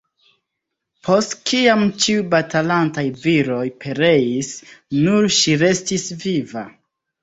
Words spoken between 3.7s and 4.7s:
pereis,